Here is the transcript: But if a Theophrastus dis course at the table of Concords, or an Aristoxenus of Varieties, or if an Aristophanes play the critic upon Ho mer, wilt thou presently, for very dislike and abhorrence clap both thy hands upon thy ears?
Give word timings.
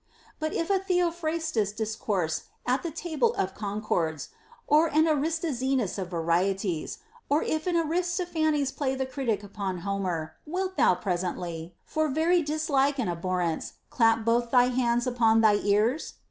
But 0.39 0.51
if 0.55 0.71
a 0.71 0.79
Theophrastus 0.79 1.71
dis 1.73 1.95
course 1.95 2.45
at 2.65 2.81
the 2.81 2.89
table 2.89 3.35
of 3.35 3.53
Concords, 3.53 4.29
or 4.65 4.87
an 4.87 5.05
Aristoxenus 5.05 5.99
of 5.99 6.07
Varieties, 6.09 6.97
or 7.29 7.43
if 7.43 7.67
an 7.67 7.77
Aristophanes 7.77 8.71
play 8.71 8.95
the 8.95 9.05
critic 9.05 9.43
upon 9.43 9.81
Ho 9.81 9.99
mer, 9.99 10.33
wilt 10.47 10.75
thou 10.75 10.95
presently, 10.95 11.75
for 11.85 12.07
very 12.09 12.41
dislike 12.41 12.97
and 12.97 13.11
abhorrence 13.11 13.73
clap 13.91 14.25
both 14.25 14.49
thy 14.49 14.69
hands 14.69 15.05
upon 15.05 15.41
thy 15.41 15.57
ears? 15.57 16.15